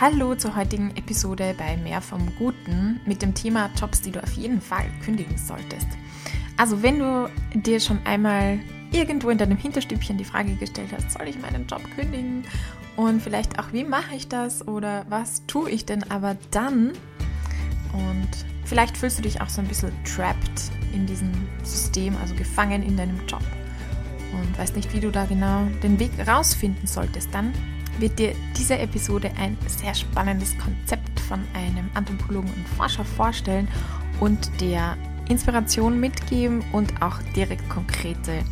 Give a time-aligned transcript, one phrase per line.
[0.00, 4.32] Hallo zur heutigen Episode bei Mehr vom Guten mit dem Thema Jobs, die du auf
[4.32, 5.88] jeden Fall kündigen solltest.
[6.56, 8.60] Also wenn du dir schon einmal
[8.92, 12.44] irgendwo in deinem Hinterstübchen die Frage gestellt hast, soll ich meinen Job kündigen?
[12.96, 16.92] Und vielleicht auch, wie mache ich das oder was tue ich denn aber dann?
[17.92, 18.30] Und
[18.64, 21.30] vielleicht fühlst du dich auch so ein bisschen trapped in diesem
[21.62, 23.42] System, also gefangen in deinem Job
[24.32, 27.28] und weißt nicht, wie du da genau den Weg rausfinden solltest.
[27.34, 27.52] Dann
[27.98, 33.68] wird dir diese Episode ein sehr spannendes Konzept von einem Anthropologen und Forscher vorstellen
[34.20, 34.96] und der
[35.28, 38.42] Inspiration mitgeben und auch direkt konkrete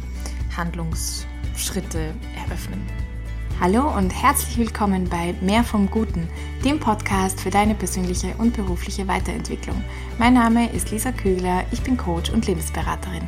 [0.56, 2.14] Handlungsschritte
[2.46, 2.86] eröffnen.
[3.60, 6.28] Hallo und herzlich willkommen bei Mehr vom Guten,
[6.64, 9.82] dem Podcast für deine persönliche und berufliche Weiterentwicklung.
[10.16, 13.26] Mein Name ist Lisa Kügler, ich bin Coach und Lebensberaterin.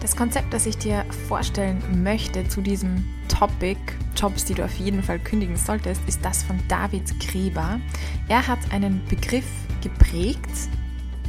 [0.00, 3.80] Das Konzept, das ich dir vorstellen möchte zu diesem Topic,
[4.16, 7.80] Jobs, die du auf jeden Fall kündigen solltest, ist das von David Grieber.
[8.28, 9.46] Er hat einen Begriff
[9.82, 10.68] geprägt,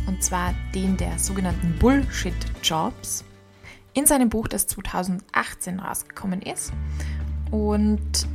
[0.05, 3.25] und zwar den der sogenannten Bullshit-Jobs,
[3.93, 6.71] in seinem Buch, das 2018 rausgekommen ist.
[7.49, 8.27] Und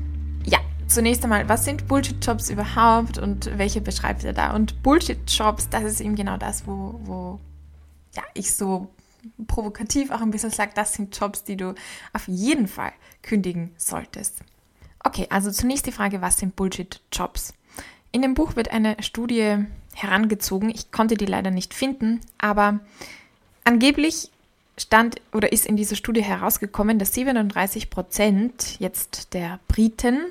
[0.45, 4.53] ja, zunächst einmal, was sind Bullshit-Jobs überhaupt und welche beschreibt er da?
[4.53, 7.41] Und Bullshit-Jobs, das ist eben genau das, wo, wo
[8.17, 8.89] ja, ich so
[9.47, 11.75] provokativ auch ein bisschen sage, das sind Jobs, die du
[12.13, 14.41] auf jeden Fall kündigen solltest.
[15.03, 17.53] Okay, also zunächst die Frage, was sind Bullshit-Jobs?
[18.13, 20.71] In dem Buch wird eine Studie herangezogen.
[20.71, 22.81] Ich konnte die leider nicht finden, aber
[23.65, 24.31] angeblich
[24.79, 30.27] stand oder ist in dieser Studie herausgekommen, dass 37 Prozent jetzt der Briten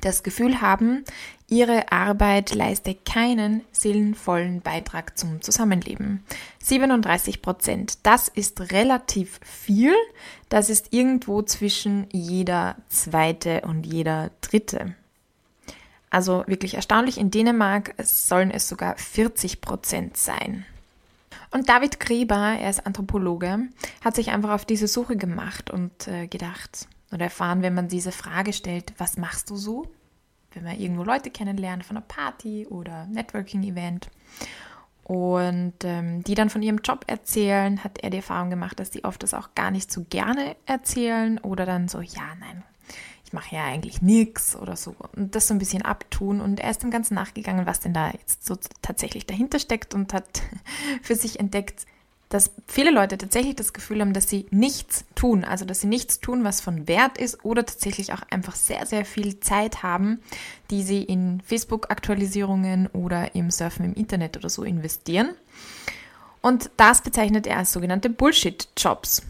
[0.00, 1.04] das Gefühl haben,
[1.48, 6.24] ihre Arbeit leiste keinen sinnvollen Beitrag zum Zusammenleben.
[6.62, 9.94] 37 Prozent, das ist relativ viel.
[10.48, 14.94] Das ist irgendwo zwischen jeder zweite und jeder dritte.
[16.10, 17.18] Also wirklich erstaunlich.
[17.18, 20.64] In Dänemark sollen es sogar 40 Prozent sein.
[21.50, 23.60] Und David Gräber, er ist Anthropologe,
[24.04, 28.12] hat sich einfach auf diese Suche gemacht und äh, gedacht oder erfahren, wenn man diese
[28.12, 29.86] Frage stellt, was machst du so?
[30.52, 34.10] Wenn man irgendwo Leute kennenlernt von einer Party oder Networking-Event.
[35.04, 39.04] Und ähm, die dann von ihrem Job erzählen, hat er die Erfahrung gemacht, dass die
[39.04, 42.64] oft das auch gar nicht so gerne erzählen oder dann so, ja, nein,
[43.24, 44.94] ich mache ja eigentlich nichts oder so.
[45.14, 46.40] Und das so ein bisschen abtun.
[46.40, 50.12] Und er ist dem Ganzen nachgegangen, was denn da jetzt so tatsächlich dahinter steckt und
[50.12, 50.42] hat
[51.02, 51.86] für sich entdeckt,
[52.28, 56.18] dass viele Leute tatsächlich das Gefühl haben, dass sie nichts tun, also dass sie nichts
[56.18, 60.20] tun, was von Wert ist oder tatsächlich auch einfach sehr, sehr viel Zeit haben,
[60.70, 65.30] die sie in Facebook-Aktualisierungen oder im Surfen im Internet oder so investieren.
[66.42, 69.22] Und das bezeichnet er als sogenannte Bullshit-Jobs.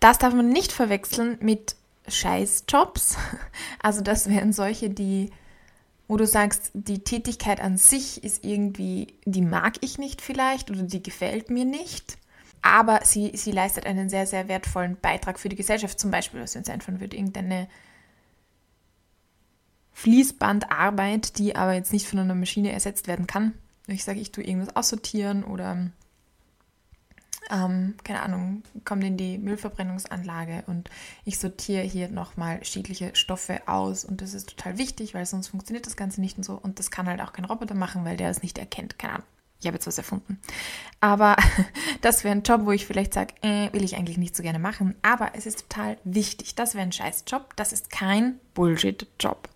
[0.00, 1.76] Das darf man nicht verwechseln mit
[2.08, 3.16] Scheißjobs.
[3.82, 5.30] Also das wären solche, die,
[6.08, 10.82] wo du sagst, die Tätigkeit an sich ist irgendwie, die mag ich nicht vielleicht oder
[10.82, 12.18] die gefällt mir nicht.
[12.62, 15.98] Aber sie, sie leistet einen sehr, sehr wertvollen Beitrag für die Gesellschaft.
[15.98, 17.68] Zum Beispiel, was uns einfallen würde, irgendeine
[19.92, 23.54] Fließbandarbeit, die aber jetzt nicht von einer Maschine ersetzt werden kann.
[23.86, 25.90] Ich sage, ich tue irgendwas aussortieren oder
[27.50, 30.90] ähm, keine Ahnung, kommt in die Müllverbrennungsanlage und
[31.24, 35.86] ich sortiere hier nochmal schädliche Stoffe aus und das ist total wichtig, weil sonst funktioniert
[35.86, 38.30] das Ganze nicht und so und das kann halt auch kein Roboter machen, weil der
[38.30, 39.26] es nicht erkennt, keine Ahnung.
[39.58, 40.38] Ich habe jetzt was erfunden.
[41.00, 41.36] Aber
[42.02, 44.58] das wäre ein Job, wo ich vielleicht sage, äh, will ich eigentlich nicht so gerne
[44.58, 44.94] machen.
[45.00, 46.54] Aber es ist total wichtig.
[46.56, 47.56] Das wäre ein Scheißjob.
[47.56, 49.48] Das ist kein Bullshit-Job.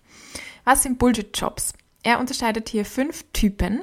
[0.64, 1.74] Was sind Bullshit-Jobs?
[2.02, 3.82] Er unterscheidet hier fünf Typen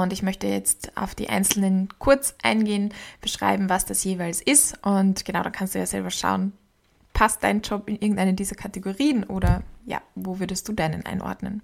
[0.00, 4.78] und ich möchte jetzt auf die einzelnen kurz eingehen, beschreiben, was das jeweils ist.
[4.84, 6.52] Und genau, da kannst du ja selber schauen,
[7.12, 11.62] passt dein Job in irgendeine dieser Kategorien oder ja, wo würdest du deinen einordnen?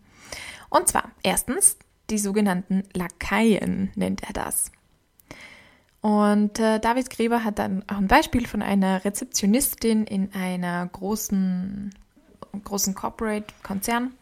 [0.69, 1.78] Und zwar erstens
[2.11, 4.72] die sogenannten Lakaien nennt er das.
[6.00, 11.94] Und äh, David Gräber hat dann auch ein Beispiel von einer Rezeptionistin in einer großen,
[12.62, 14.12] großen Corporate-Konzern.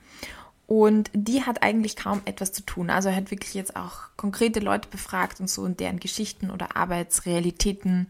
[0.67, 2.91] Und die hat eigentlich kaum etwas zu tun.
[2.91, 6.77] Also er hat wirklich jetzt auch konkrete Leute befragt und so und deren Geschichten oder
[6.77, 8.09] Arbeitsrealitäten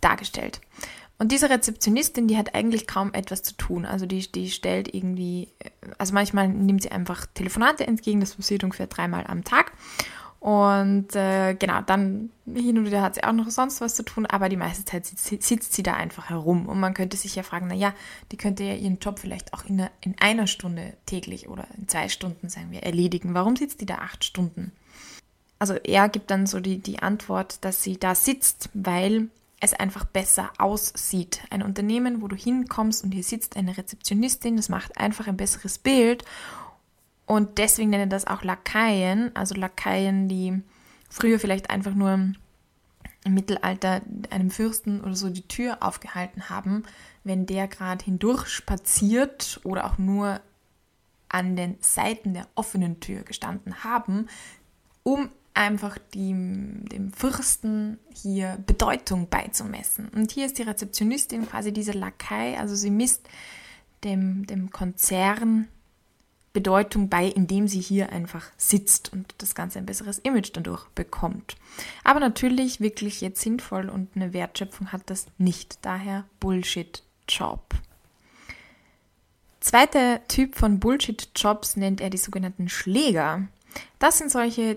[0.00, 0.60] dargestellt.
[1.18, 3.86] Und diese Rezeptionistin, die hat eigentlich kaum etwas zu tun.
[3.86, 5.46] Also die, die stellt irgendwie,
[5.96, 9.70] also manchmal nimmt sie einfach Telefonate entgegen, das passiert ungefähr dreimal am Tag.
[10.42, 14.26] Und äh, genau, dann hin und wieder hat sie auch noch sonst was zu tun,
[14.26, 16.66] aber die meiste Zeit sitzt, sitzt sie da einfach herum.
[16.66, 17.94] Und man könnte sich ja fragen, naja,
[18.32, 21.86] die könnte ja ihren Job vielleicht auch in einer, in einer Stunde täglich oder in
[21.86, 23.34] zwei Stunden, sagen wir, erledigen.
[23.34, 24.72] Warum sitzt die da acht Stunden?
[25.60, 29.28] Also er gibt dann so die, die Antwort, dass sie da sitzt, weil
[29.60, 31.42] es einfach besser aussieht.
[31.50, 35.78] Ein Unternehmen, wo du hinkommst und hier sitzt eine Rezeptionistin, das macht einfach ein besseres
[35.78, 36.24] Bild.
[37.26, 40.60] Und deswegen nennen das auch Lakaien, also Lakaien, die
[41.08, 42.32] früher vielleicht einfach nur
[43.24, 46.82] im Mittelalter einem Fürsten oder so die Tür aufgehalten haben,
[47.24, 50.40] wenn der gerade hindurch spaziert oder auch nur
[51.28, 54.28] an den Seiten der offenen Tür gestanden haben,
[55.02, 60.08] um einfach die, dem Fürsten hier Bedeutung beizumessen.
[60.08, 63.28] Und hier ist die Rezeptionistin quasi diese Lakai, also sie misst
[64.04, 65.68] dem, dem Konzern
[66.52, 71.56] Bedeutung bei, indem sie hier einfach sitzt und das Ganze ein besseres Image dadurch bekommt.
[72.04, 75.78] Aber natürlich wirklich jetzt sinnvoll und eine Wertschöpfung hat das nicht.
[75.82, 77.74] Daher Bullshit-Job.
[79.60, 83.46] Zweiter Typ von Bullshit-Jobs nennt er die sogenannten Schläger.
[83.98, 84.76] Das sind solche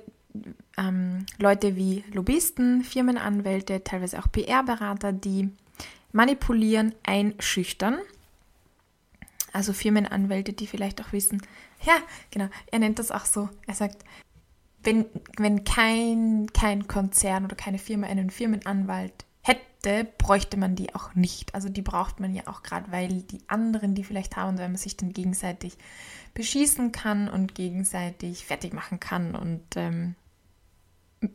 [0.78, 5.50] ähm, Leute wie Lobbyisten, Firmenanwälte, teilweise auch PR-Berater, die
[6.12, 7.98] manipulieren, einschüchtern.
[9.56, 11.42] Also Firmenanwälte, die vielleicht auch wissen,
[11.82, 11.94] ja,
[12.30, 13.48] genau, er nennt das auch so.
[13.68, 14.04] Er sagt,
[14.84, 15.06] wenn,
[15.38, 21.56] wenn kein, kein Konzern oder keine Firma einen Firmenanwalt hätte, bräuchte man die auch nicht.
[21.56, 24.76] Also die braucht man ja auch gerade, weil die anderen, die vielleicht haben, weil man
[24.76, 25.78] sich dann gegenseitig
[26.34, 30.16] beschießen kann und gegenseitig fertig machen kann und ähm,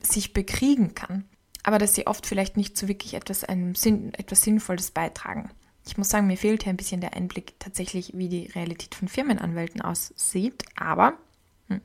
[0.02, 1.24] sich bekriegen kann.
[1.62, 5.50] Aber dass sie oft vielleicht nicht so wirklich etwas, einem Sinn, etwas Sinnvolles beitragen.
[5.86, 9.08] Ich muss sagen, mir fehlt hier ein bisschen der Einblick tatsächlich, wie die Realität von
[9.08, 10.64] Firmenanwälten aussieht.
[10.76, 11.14] Aber
[11.68, 11.80] hm.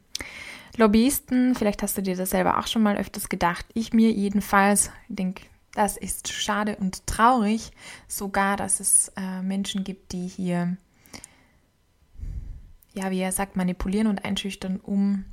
[0.77, 3.65] Lobbyisten, vielleicht hast du dir das selber auch schon mal öfters gedacht.
[3.73, 7.71] Ich mir jedenfalls denke, das ist schade und traurig,
[8.07, 10.77] sogar, dass es äh, Menschen gibt, die hier,
[12.93, 15.25] ja, wie er sagt, manipulieren und einschüchtern, um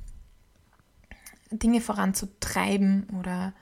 [1.49, 3.53] Dinge voranzutreiben oder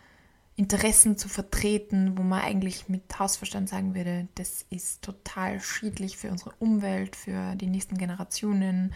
[0.56, 6.30] Interessen zu vertreten, wo man eigentlich mit Hausverstand sagen würde, das ist total schädlich für
[6.30, 8.94] unsere Umwelt, für die nächsten Generationen,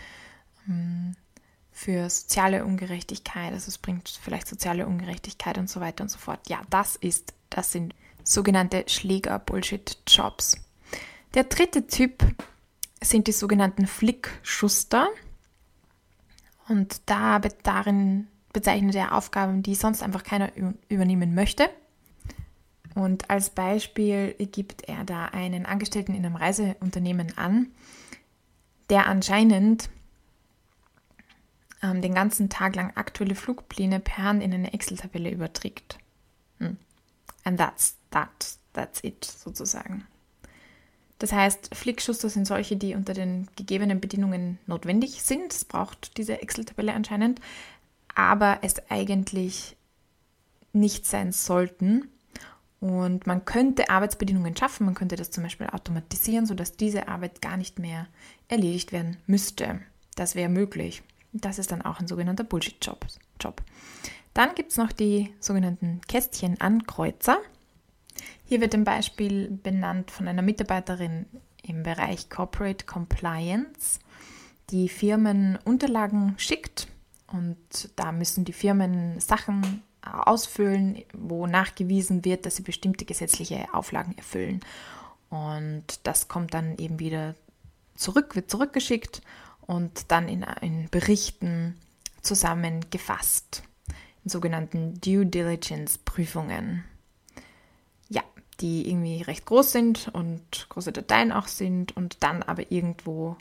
[0.68, 1.16] ähm,
[1.72, 6.48] für soziale Ungerechtigkeit, also es bringt vielleicht soziale Ungerechtigkeit und so weiter und so fort.
[6.48, 7.94] Ja, das ist, das sind
[8.24, 10.57] sogenannte Schläger-Bullshit-Jobs.
[11.34, 12.24] Der dritte Typ
[13.04, 15.07] sind die sogenannten Flickschuster.
[16.68, 20.50] Und da darin bezeichnet er Aufgaben, die sonst einfach keiner
[20.88, 21.69] übernehmen möchte.
[22.96, 27.68] Und als Beispiel gibt er da einen Angestellten in einem Reiseunternehmen an,
[28.90, 29.90] der anscheinend
[31.84, 35.98] ähm, den ganzen Tag lang aktuelle Flugpläne per Hand in eine Excel-Tabelle überträgt.
[36.60, 36.78] Hm.
[37.44, 40.07] And that's that, that's it sozusagen.
[41.19, 45.54] Das heißt, Flickschuster sind solche, die unter den gegebenen Bedingungen notwendig sind.
[45.54, 47.42] Es braucht diese Excel-Tabelle anscheinend,
[48.15, 49.75] aber es eigentlich
[50.73, 52.09] nicht sein sollten.
[52.79, 57.57] Und man könnte Arbeitsbedingungen schaffen, man könnte das zum Beispiel automatisieren, sodass diese Arbeit gar
[57.57, 58.07] nicht mehr
[58.47, 59.81] erledigt werden müsste.
[60.15, 61.01] Das wäre möglich.
[61.31, 63.06] Das ist dann auch ein sogenannter Bullshit-Job.
[63.39, 63.62] Job.
[64.33, 67.39] Dann gibt es noch die sogenannten Kästchen-Ankreuzer.
[68.45, 71.25] Hier wird ein Beispiel benannt von einer Mitarbeiterin
[71.63, 74.00] im Bereich Corporate Compliance,
[74.69, 76.88] die Firmen Unterlagen schickt
[77.27, 77.57] und
[77.95, 84.62] da müssen die Firmen Sachen ausfüllen, wo nachgewiesen wird, dass sie bestimmte gesetzliche Auflagen erfüllen.
[85.30, 87.35] Und das kommt dann eben wieder
[87.95, 89.21] zurück, wird zurückgeschickt
[89.61, 91.76] und dann in, in Berichten
[92.21, 93.64] zusammengefasst,
[94.23, 96.83] in sogenannten Due Diligence Prüfungen.
[98.09, 98.21] Ja,
[98.59, 103.38] die irgendwie recht groß sind und große Dateien auch sind und dann aber irgendwo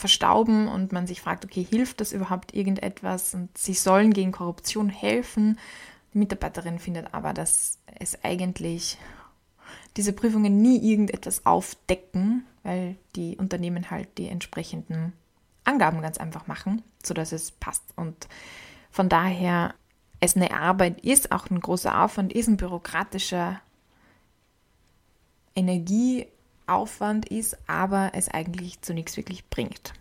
[0.00, 3.34] verstauben und man sich fragt, okay, hilft das überhaupt irgendetwas?
[3.34, 5.58] Und sie sollen gegen Korruption helfen.
[6.12, 8.98] Die Mitarbeiterin findet aber, dass es eigentlich
[9.96, 15.12] diese Prüfungen nie irgendetwas aufdecken, weil die Unternehmen halt die entsprechenden
[15.64, 17.84] Angaben ganz einfach machen, sodass es passt.
[17.96, 18.28] Und
[18.90, 19.74] von daher
[20.20, 23.60] es eine Arbeit ist, auch ein großer Aufwand ist, ein bürokratischer
[25.54, 26.26] Energie
[26.68, 29.92] Aufwand ist, aber es eigentlich zu nichts wirklich bringt.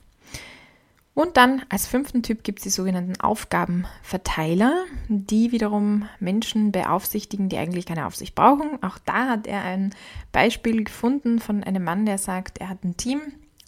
[1.14, 7.58] Und dann als fünften Typ gibt es die sogenannten Aufgabenverteiler, die wiederum Menschen beaufsichtigen, die
[7.58, 8.84] eigentlich keine Aufsicht brauchen.
[8.84, 9.96] Auch da hat er ein
[10.32, 13.22] Beispiel gefunden von einem Mann, der sagt, er hat ein Team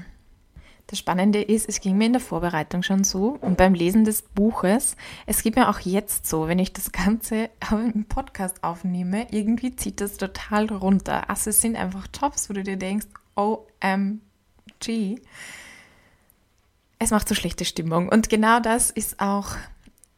[0.89, 4.23] Das Spannende ist, es ging mir in der Vorbereitung schon so und beim Lesen des
[4.23, 4.97] Buches,
[5.27, 10.01] es geht mir auch jetzt so, wenn ich das Ganze im Podcast aufnehme, irgendwie zieht
[10.01, 11.31] das total runter.
[11.31, 14.21] Also es sind einfach Jobs, wo du dir denkst, OMG,
[16.99, 18.09] es macht so schlechte Stimmung.
[18.09, 19.57] Und genau das ist auch,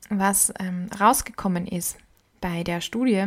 [0.09, 1.99] was ähm, rausgekommen ist
[2.45, 3.25] bei der Studie,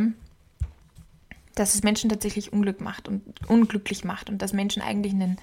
[1.56, 5.38] dass es Menschen tatsächlich Unglück macht und unglücklich macht und dass Menschen eigentlich einen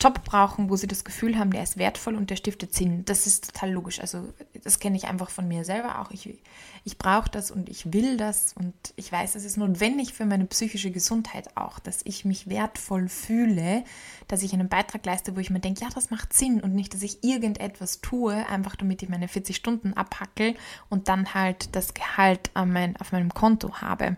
[0.00, 3.04] Job brauchen, wo sie das Gefühl haben, der ist wertvoll und der stiftet Sinn.
[3.06, 4.00] Das ist total logisch.
[4.00, 6.10] Also das kenne ich einfach von mir selber auch.
[6.10, 6.38] Ich,
[6.84, 10.44] ich brauche das und ich will das und ich weiß, es ist notwendig für meine
[10.46, 13.84] psychische Gesundheit auch, dass ich mich wertvoll fühle,
[14.28, 16.92] dass ich einen Beitrag leiste, wo ich mir denke, ja, das macht Sinn und nicht,
[16.92, 20.54] dass ich irgendetwas tue, einfach damit ich meine 40 Stunden abhackel
[20.90, 24.16] und dann halt das Gehalt mein, auf meinem Konto habe.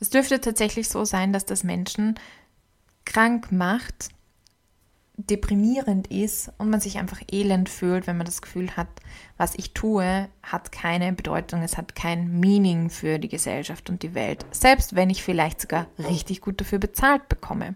[0.00, 2.18] Es dürfte tatsächlich so sein, dass das Menschen
[3.04, 4.08] krank macht,
[5.26, 8.88] deprimierend ist und man sich einfach elend fühlt, wenn man das Gefühl hat,
[9.36, 14.14] was ich tue, hat keine Bedeutung, es hat kein Meaning für die Gesellschaft und die
[14.14, 17.74] Welt, selbst wenn ich vielleicht sogar richtig gut dafür bezahlt bekomme.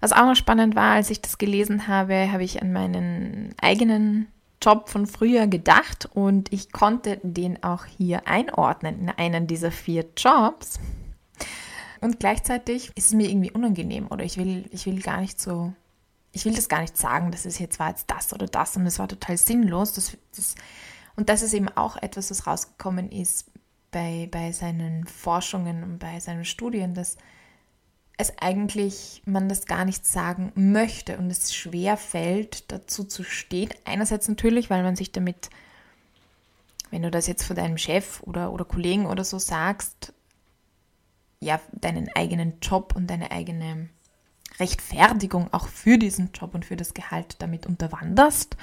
[0.00, 4.26] Was auch noch spannend war, als ich das gelesen habe, habe ich an meinen eigenen
[4.60, 10.04] Job von früher gedacht und ich konnte den auch hier einordnen in einen dieser vier
[10.16, 10.78] Jobs.
[12.00, 15.72] Und gleichzeitig ist es mir irgendwie unangenehm oder ich will, ich will gar nicht so
[16.34, 18.84] ich will das gar nicht sagen, dass es jetzt war jetzt das oder das und
[18.86, 19.92] es war total sinnlos.
[19.92, 20.56] Das, das,
[21.14, 23.50] und das ist eben auch etwas, was rausgekommen ist
[23.92, 27.16] bei, bei seinen Forschungen und bei seinen Studien, dass
[28.18, 33.70] es eigentlich man das gar nicht sagen möchte und es schwer fällt, dazu zu stehen.
[33.84, 35.50] Einerseits natürlich, weil man sich damit,
[36.90, 40.12] wenn du das jetzt vor deinem Chef oder, oder Kollegen oder so sagst,
[41.38, 43.88] ja, deinen eigenen Job und deine eigene
[44.58, 48.56] Rechtfertigung auch für diesen Job und für das Gehalt damit unterwanderst.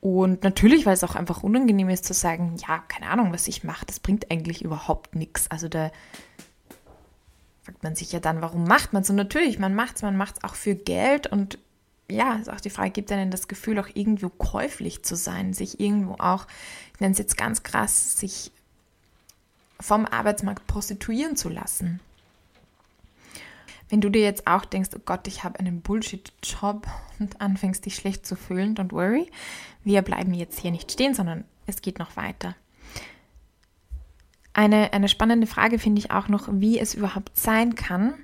[0.00, 3.64] Und natürlich, weil es auch einfach unangenehm ist zu sagen, ja, keine Ahnung, was ich
[3.64, 5.50] mache, das bringt eigentlich überhaupt nichts.
[5.50, 5.90] Also da
[7.62, 9.10] fragt man sich ja dann, warum macht man es?
[9.10, 11.58] Und natürlich, man macht es, man macht es auch für Geld und
[12.08, 15.80] ja, ist auch die Frage, gibt einem das Gefühl, auch irgendwo käuflich zu sein, sich
[15.80, 16.46] irgendwo auch,
[16.94, 18.52] ich nenne es jetzt ganz krass, sich
[19.80, 22.00] vom Arbeitsmarkt prostituieren zu lassen.
[23.88, 26.86] Wenn du dir jetzt auch denkst, oh Gott, ich habe einen Bullshit-Job
[27.18, 29.30] und anfängst dich schlecht zu fühlen, don't worry.
[29.84, 32.56] Wir bleiben jetzt hier nicht stehen, sondern es geht noch weiter.
[34.52, 38.14] Eine, eine spannende Frage finde ich auch noch, wie es überhaupt sein kann,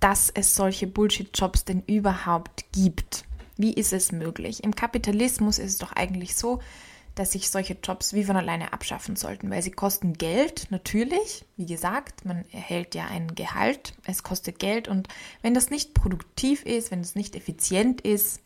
[0.00, 3.24] dass es solche Bullshit-Jobs denn überhaupt gibt.
[3.56, 4.62] Wie ist es möglich?
[4.62, 6.60] Im Kapitalismus ist es doch eigentlich so,
[7.18, 11.44] dass sich solche Jobs wie von alleine abschaffen sollten, weil sie kosten Geld, natürlich.
[11.56, 15.08] Wie gesagt, man erhält ja ein Gehalt, es kostet Geld und
[15.42, 18.40] wenn das nicht produktiv ist, wenn es nicht effizient ist,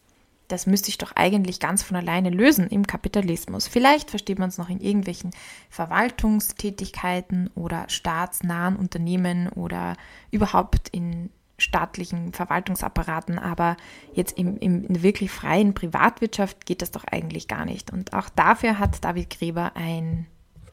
[0.48, 3.68] das müsste ich doch eigentlich ganz von alleine lösen im Kapitalismus.
[3.68, 5.30] Vielleicht versteht man es noch in irgendwelchen
[5.68, 9.96] Verwaltungstätigkeiten oder staatsnahen Unternehmen oder
[10.30, 11.30] überhaupt in
[11.62, 13.76] staatlichen Verwaltungsapparaten, aber
[14.12, 17.92] jetzt im, im, in der wirklich freien Privatwirtschaft geht das doch eigentlich gar nicht.
[17.92, 20.26] Und auch dafür hat David Gräber ein,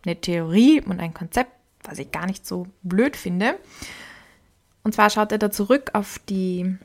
[0.05, 1.51] eine Theorie und ein Konzept,
[1.83, 3.57] was ich gar nicht so blöd finde.
[4.83, 6.77] Und zwar schaut er da zurück auf die,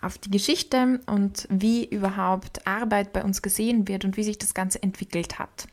[0.00, 4.54] auf die Geschichte und wie überhaupt Arbeit bei uns gesehen wird und wie sich das
[4.54, 5.68] Ganze entwickelt hat.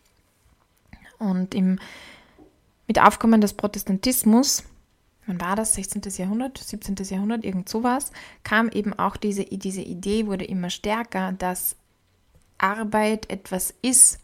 [1.18, 1.80] Und im,
[2.88, 4.64] mit Aufkommen des Protestantismus
[5.30, 6.02] wann war das, 16.
[6.18, 6.96] Jahrhundert, 17.
[7.10, 8.12] Jahrhundert, irgend sowas,
[8.44, 11.76] kam eben auch diese, diese Idee, wurde immer stärker, dass
[12.58, 14.20] Arbeit etwas ist,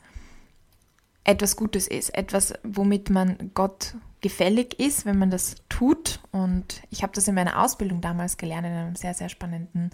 [1.23, 6.19] etwas Gutes ist, etwas, womit man Gott gefällig ist, wenn man das tut.
[6.31, 9.91] Und ich habe das in meiner Ausbildung damals gelernt, in einem sehr, sehr spannenden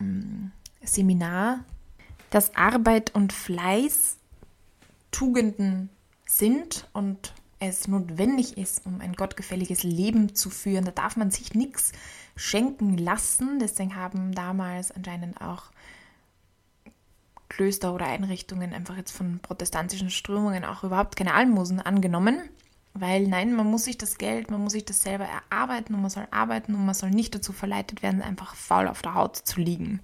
[0.00, 1.64] ähm, Seminar,
[2.30, 4.16] dass Arbeit und Fleiß
[5.10, 5.88] Tugenden
[6.26, 10.84] sind und es notwendig ist, um ein gottgefälliges Leben zu führen.
[10.84, 11.92] Da darf man sich nichts
[12.36, 13.58] schenken lassen.
[13.58, 15.64] Deswegen haben damals anscheinend auch
[17.48, 22.48] Klöster oder Einrichtungen einfach jetzt von protestantischen Strömungen auch überhaupt keine Almosen angenommen.
[22.94, 26.10] Weil nein, man muss sich das Geld, man muss sich das selber erarbeiten und man
[26.10, 29.60] soll arbeiten und man soll nicht dazu verleitet werden, einfach faul auf der Haut zu
[29.60, 30.00] liegen.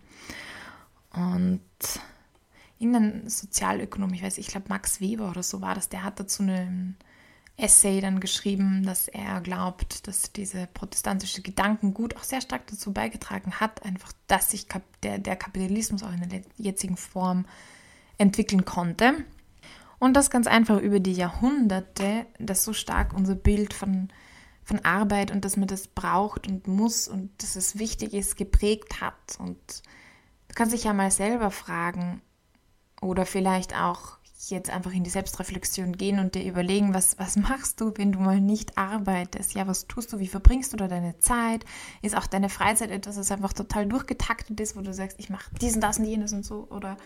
[1.13, 1.61] Und
[2.79, 6.43] irgendein Sozialökonom, ich weiß, ich glaube Max Weber oder so war das, der hat dazu
[6.43, 6.97] einen
[7.57, 13.61] Essay dann geschrieben, dass er glaubt, dass diese protestantische Gedankengut auch sehr stark dazu beigetragen
[13.61, 14.67] hat, einfach, dass sich
[15.03, 17.47] der, der Kapitalismus auch in der jetzigen Form
[18.19, 19.25] entwickeln konnte.
[20.01, 24.09] Und das ganz einfach über die Jahrhunderte, dass so stark unser Bild von,
[24.65, 29.01] von Arbeit und dass man das braucht und muss und dass es wichtig ist, geprägt
[29.01, 29.39] hat.
[29.39, 29.83] Und
[30.55, 32.23] Du kannst dich ja mal selber fragen
[33.01, 34.19] oder vielleicht auch
[34.51, 38.19] jetzt einfach in die Selbstreflexion gehen und dir überlegen, was, was machst du, wenn du
[38.19, 39.55] mal nicht arbeitest?
[39.55, 40.19] Ja, was tust du?
[40.19, 41.65] Wie verbringst du da deine Zeit?
[42.03, 45.53] Ist auch deine Freizeit etwas, das einfach total durchgetaktet ist, wo du sagst, ich mache
[45.61, 46.67] diesen, das und jenes und so?
[46.71, 46.97] Oder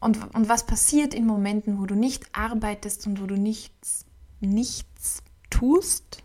[0.00, 4.06] und, und was passiert in Momenten, wo du nicht arbeitest und wo du nichts,
[4.40, 6.22] nichts tust?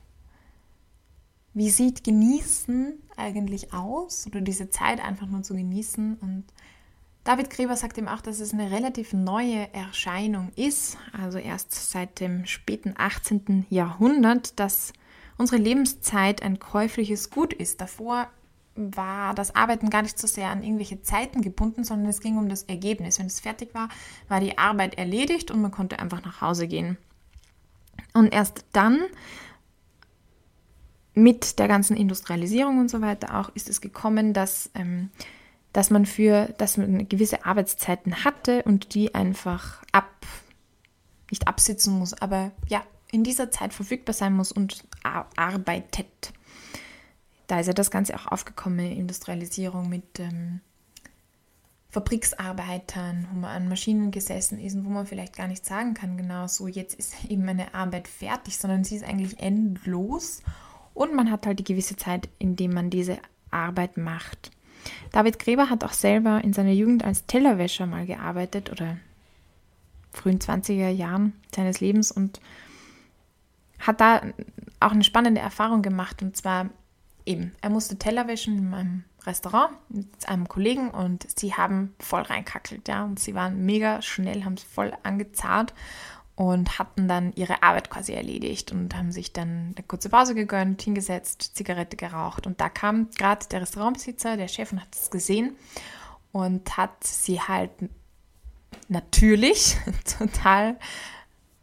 [1.54, 4.28] Wie sieht Genießen eigentlich aus?
[4.28, 6.46] Oder diese Zeit einfach nur zu genießen und
[7.26, 12.20] David Gräber sagt eben auch, dass es eine relativ neue Erscheinung ist, also erst seit
[12.20, 13.66] dem späten 18.
[13.72, 14.94] Jahrhundert, dass
[15.36, 17.82] unsere Lebenszeit ein käufliches Gut ist.
[17.82, 18.28] Davor
[18.76, 22.48] war das Arbeiten gar nicht so sehr an irgendwelche Zeiten gebunden, sondern es ging um
[22.48, 23.18] das Ergebnis.
[23.18, 23.90] Wenn es fertig war,
[24.28, 26.96] war die Arbeit erledigt und man konnte einfach nach Hause gehen.
[28.14, 29.02] Und erst dann,
[31.16, 35.10] mit der ganzen Industrialisierung und so weiter auch, ist es gekommen, dass ähm,
[35.76, 40.26] dass man für, dass man gewisse Arbeitszeiten hatte und die einfach ab,
[41.30, 46.32] nicht absitzen muss, aber ja, in dieser Zeit verfügbar sein muss und arbeitet.
[47.48, 50.62] Da ist ja das Ganze auch aufgekommen, Industrialisierung mit ähm,
[51.90, 56.16] Fabriksarbeitern, wo man an Maschinen gesessen ist und wo man vielleicht gar nicht sagen kann,
[56.16, 60.42] genau so, jetzt ist eben meine Arbeit fertig, sondern sie ist eigentlich endlos
[60.94, 63.18] und man hat halt die gewisse Zeit, in der man diese
[63.52, 64.55] Arbeit macht.
[65.12, 68.98] David Gräber hat auch selber in seiner Jugend als Tellerwäscher mal gearbeitet oder
[70.14, 72.40] frühen 20er Jahren seines Lebens und
[73.80, 74.22] hat da
[74.80, 76.70] auch eine spannende Erfahrung gemacht und zwar
[77.26, 82.22] eben, er musste Teller wäschen in einem Restaurant mit einem Kollegen und sie haben voll
[82.22, 85.74] reinkackelt, ja, und sie waren mega schnell, haben es voll angezahlt
[86.36, 90.82] und hatten dann ihre Arbeit quasi erledigt und haben sich dann eine kurze Pause gegönnt,
[90.82, 92.46] hingesetzt, Zigarette geraucht.
[92.46, 95.56] Und da kam gerade der Restaurantbesitzer, der Chef, und hat es gesehen
[96.34, 97.72] und hat sie halt
[98.90, 99.78] natürlich
[100.18, 100.78] total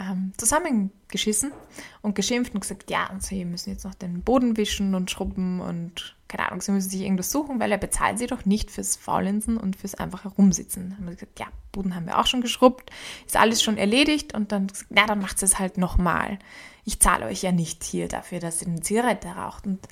[0.02, 1.52] ähm, zusammengeschissen
[2.00, 5.61] und geschimpft und gesagt, ja, und sie müssen jetzt noch den Boden wischen und schrubben
[5.61, 8.96] und keine Ahnung, sie müssen sich irgendwas suchen, weil er bezahlt sie doch nicht fürs
[8.96, 10.96] Faulenzen und fürs einfach herumsitzen.
[10.96, 12.90] Haben wir gesagt, ja, Boden haben wir auch schon geschrubbt,
[13.26, 16.38] ist alles schon erledigt und dann gesagt, ja, dann macht es halt nochmal.
[16.85, 19.66] Ich zahle euch ja nicht hier dafür, dass ihr eine Zigarette raucht.
[19.66, 19.87] Und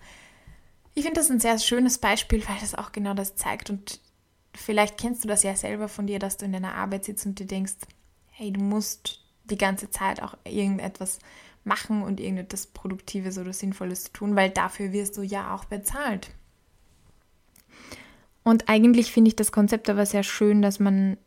[0.95, 3.69] ich finde das ein sehr schönes Beispiel, weil das auch genau das zeigt.
[3.69, 4.01] Und
[4.55, 7.39] vielleicht kennst du das ja selber von dir, dass du in deiner Arbeit sitzt und
[7.39, 7.75] dir denkst,
[8.31, 11.19] hey, du musst die ganze Zeit auch irgendetwas
[11.65, 16.31] machen und irgendetwas Produktives oder Sinnvolles tun, weil dafür wirst du ja auch bezahlt.
[18.43, 21.19] Und eigentlich finde ich das Konzept aber sehr schön, dass man,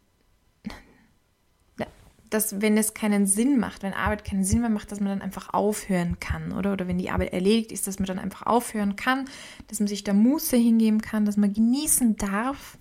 [2.30, 5.22] dass wenn es keinen Sinn macht, wenn Arbeit keinen Sinn mehr macht, dass man dann
[5.22, 6.74] einfach aufhören kann, oder?
[6.74, 9.26] Oder wenn die Arbeit erledigt ist, dass man dann einfach aufhören kann,
[9.68, 12.78] dass man sich der Muße hingeben kann, dass man genießen darf.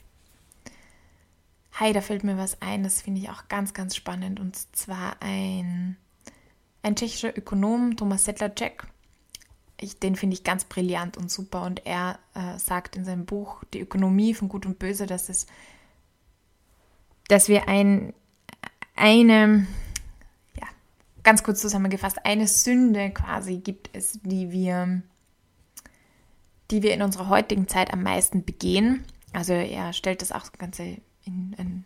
[1.75, 4.41] Hi, da fällt mir was ein, das finde ich auch ganz, ganz spannend.
[4.41, 5.97] Und zwar ein
[6.83, 8.89] ein tschechischer Ökonom, Thomas Settler-Jack.
[10.03, 11.63] den finde ich ganz brillant und super.
[11.63, 15.47] Und er äh, sagt in seinem Buch Die Ökonomie von Gut und Böse, dass es,
[17.29, 18.13] dass wir ein,
[18.97, 19.67] eine,
[20.57, 20.67] ja,
[21.23, 25.03] ganz kurz zusammengefasst, eine Sünde quasi gibt es, die wir,
[26.71, 29.05] die wir in unserer heutigen Zeit am meisten begehen.
[29.33, 31.85] Also er stellt das auch Ganze in einen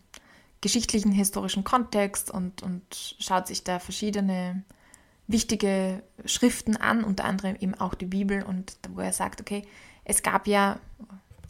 [0.61, 4.62] geschichtlichen, historischen Kontext und, und schaut sich da verschiedene
[5.27, 9.62] wichtige Schriften an, unter anderem eben auch die Bibel und wo er sagt, okay,
[10.05, 10.79] es gab ja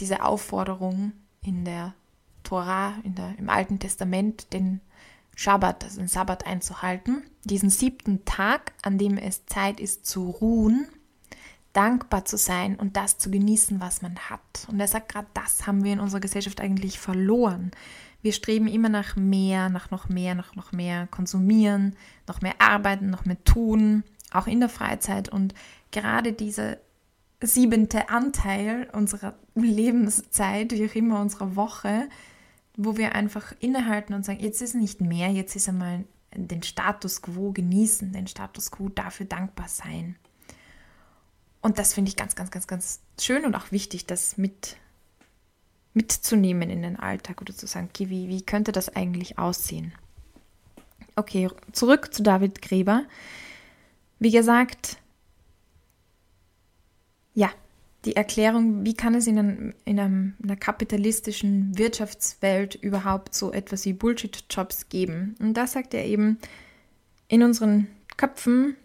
[0.00, 1.94] diese Aufforderung in der
[2.42, 4.80] Tora, in der, im Alten Testament, den
[5.34, 10.88] Schabbat, also den Sabbat einzuhalten, diesen siebten Tag, an dem es Zeit ist zu ruhen,
[11.76, 14.66] dankbar zu sein und das zu genießen, was man hat.
[14.68, 17.70] Und er sagt, gerade das haben wir in unserer Gesellschaft eigentlich verloren.
[18.22, 21.94] Wir streben immer nach mehr, nach noch mehr, nach noch mehr konsumieren,
[22.26, 25.28] noch mehr arbeiten, noch mehr tun, auch in der Freizeit.
[25.28, 25.54] Und
[25.90, 26.78] gerade dieser
[27.42, 32.08] siebente Anteil unserer Lebenszeit, wie auch immer unserer Woche,
[32.76, 37.22] wo wir einfach innehalten und sagen, jetzt ist nicht mehr, jetzt ist einmal den Status
[37.22, 40.16] quo genießen, den Status quo dafür dankbar sein.
[41.60, 44.76] Und das finde ich ganz, ganz, ganz, ganz schön und auch wichtig, das mit
[45.94, 49.92] mitzunehmen in den Alltag oder zu sagen, okay, wie, wie könnte das eigentlich aussehen?
[51.16, 53.04] Okay, zurück zu David Gräber.
[54.18, 54.98] Wie gesagt,
[57.34, 57.50] ja,
[58.04, 63.86] die Erklärung, wie kann es in, einem, in, in einer kapitalistischen Wirtschaftswelt überhaupt so etwas
[63.86, 65.34] wie Bullshit-Jobs geben?
[65.40, 66.38] Und da sagt er eben,
[67.28, 68.76] in unseren Köpfen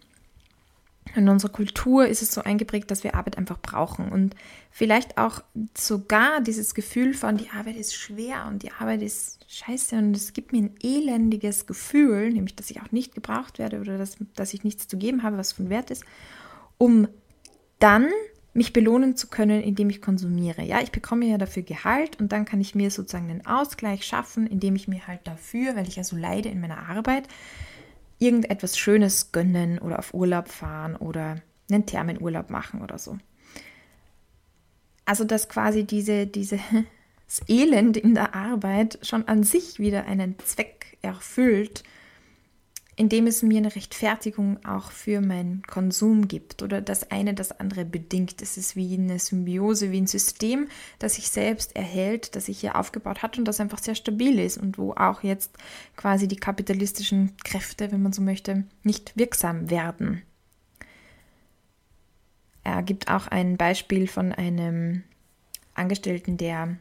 [1.14, 4.34] in unserer Kultur ist es so eingeprägt, dass wir Arbeit einfach brauchen und
[4.70, 5.42] vielleicht auch
[5.76, 10.32] sogar dieses Gefühl von, die Arbeit ist schwer und die Arbeit ist scheiße und es
[10.32, 14.54] gibt mir ein elendiges Gefühl, nämlich dass ich auch nicht gebraucht werde oder dass, dass
[14.54, 16.04] ich nichts zu geben habe, was von Wert ist,
[16.78, 17.08] um
[17.78, 18.08] dann
[18.54, 20.62] mich belohnen zu können, indem ich konsumiere.
[20.62, 24.46] Ja, ich bekomme ja dafür Gehalt und dann kann ich mir sozusagen einen Ausgleich schaffen,
[24.46, 27.28] indem ich mir halt dafür, weil ich ja so leide in meiner Arbeit,
[28.22, 31.36] irgendetwas Schönes gönnen oder auf Urlaub fahren oder
[31.70, 33.18] einen Thermenurlaub machen oder so.
[35.04, 36.58] Also dass quasi diese, diese,
[37.26, 41.82] das Elend in der Arbeit schon an sich wieder einen Zweck erfüllt,
[42.96, 47.84] indem es mir eine Rechtfertigung auch für meinen Konsum gibt oder das eine das andere
[47.84, 48.42] bedingt.
[48.42, 52.76] Es ist wie eine Symbiose, wie ein System, das sich selbst erhält, das sich hier
[52.76, 55.56] aufgebaut hat und das einfach sehr stabil ist und wo auch jetzt
[55.96, 60.22] quasi die kapitalistischen Kräfte, wenn man so möchte, nicht wirksam werden.
[62.64, 65.02] Er gibt auch ein Beispiel von einem
[65.74, 66.76] Angestellten, der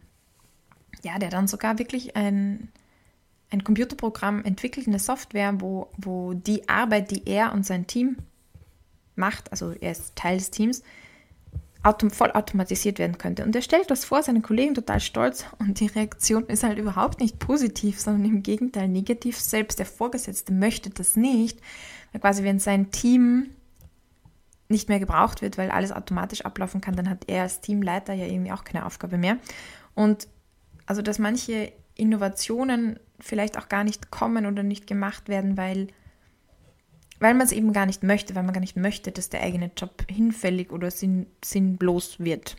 [1.04, 2.70] ja, der dann sogar wirklich ein
[3.52, 8.18] ein Computerprogramm entwickelt, eine Software, wo, wo die Arbeit, die er und sein Team
[9.16, 10.84] macht, also er ist Teil des Teams,
[11.84, 13.44] autom voll automatisiert werden könnte.
[13.44, 17.20] Und er stellt das vor, seine Kollegen total stolz und die Reaktion ist halt überhaupt
[17.20, 19.40] nicht positiv, sondern im Gegenteil negativ.
[19.40, 21.60] Selbst der Vorgesetzte möchte das nicht,
[22.12, 23.50] weil quasi wenn sein Team
[24.70, 28.28] nicht mehr gebraucht wird, weil alles automatisch ablaufen kann, dann hat er als Teamleiter ja
[28.28, 29.38] irgendwie auch keine Aufgabe mehr.
[29.96, 30.28] Und
[30.86, 35.88] also, dass manche Innovationen vielleicht auch gar nicht kommen oder nicht gemacht werden, weil,
[37.20, 39.72] weil man es eben gar nicht möchte, weil man gar nicht möchte, dass der eigene
[39.76, 42.58] Job hinfällig oder sinn, sinnlos wird.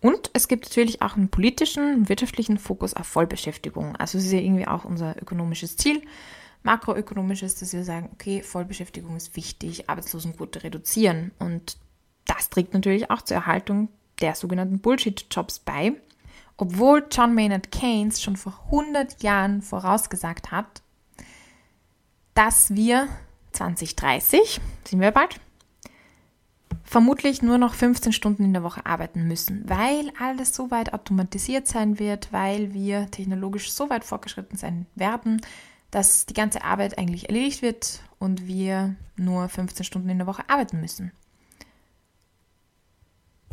[0.00, 3.96] Und es gibt natürlich auch einen politischen, wirtschaftlichen Fokus auf Vollbeschäftigung.
[3.96, 6.02] Also es ist ja irgendwie auch unser ökonomisches Ziel,
[6.62, 11.32] makroökonomisches, dass wir sagen, okay, Vollbeschäftigung ist wichtig, Arbeitslosenquote reduzieren.
[11.38, 11.76] Und
[12.26, 13.88] das trägt natürlich auch zur Erhaltung
[14.20, 15.94] der sogenannten Bullshit-Jobs bei
[16.60, 20.82] obwohl John Maynard Keynes schon vor 100 Jahren vorausgesagt hat,
[22.34, 23.08] dass wir
[23.52, 25.40] 2030, sind wir bald,
[26.84, 31.66] vermutlich nur noch 15 Stunden in der Woche arbeiten müssen, weil alles so weit automatisiert
[31.66, 35.40] sein wird, weil wir technologisch so weit fortgeschritten sein werden,
[35.90, 40.44] dass die ganze Arbeit eigentlich erledigt wird und wir nur 15 Stunden in der Woche
[40.48, 41.12] arbeiten müssen.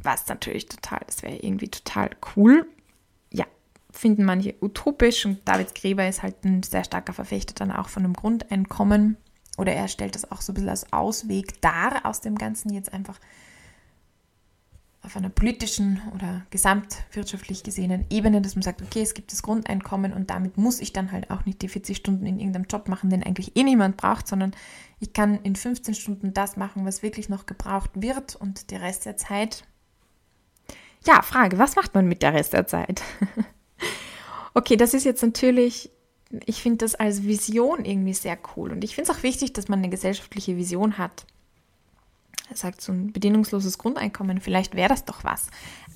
[0.04, 2.68] Was natürlich total, das wäre irgendwie total cool
[3.92, 8.04] finden manche utopisch und David Gräber ist halt ein sehr starker Verfechter dann auch von
[8.04, 9.18] einem Grundeinkommen
[9.58, 12.94] oder er stellt das auch so ein bisschen als Ausweg dar aus dem Ganzen jetzt
[12.94, 13.20] einfach
[15.08, 20.12] auf einer politischen oder gesamtwirtschaftlich gesehenen Ebene, dass man sagt, okay, es gibt das Grundeinkommen
[20.12, 23.10] und damit muss ich dann halt auch nicht die 40 Stunden in irgendeinem Job machen,
[23.10, 24.52] den eigentlich eh niemand braucht, sondern
[25.00, 29.06] ich kann in 15 Stunden das machen, was wirklich noch gebraucht wird und der Rest
[29.06, 29.64] der Zeit.
[31.06, 33.02] Ja, Frage, was macht man mit der Rest der Zeit?
[34.58, 35.92] Okay, das ist jetzt natürlich,
[36.48, 38.72] ich finde das als Vision irgendwie sehr cool.
[38.72, 41.28] Und ich finde es auch wichtig, dass man eine gesellschaftliche Vision hat.
[42.50, 45.46] Er sagt so ein bedingungsloses Grundeinkommen, vielleicht wäre das doch was.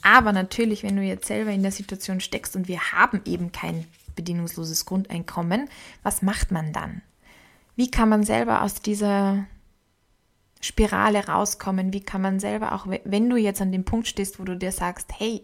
[0.04, 3.88] Aber natürlich, wenn du jetzt selber in der Situation steckst und wir haben eben kein
[4.15, 5.67] bedingungsloses Grundeinkommen,
[6.04, 7.02] was macht man dann?
[7.76, 9.47] Wie kann man selber aus dieser
[10.60, 11.93] Spirale rauskommen?
[11.93, 14.71] Wie kann man selber auch, wenn du jetzt an dem Punkt stehst, wo du dir
[14.71, 15.43] sagst, hey,